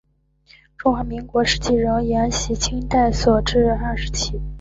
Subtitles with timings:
[0.79, 4.41] 中华民国时期仍沿袭清代所置二十旗。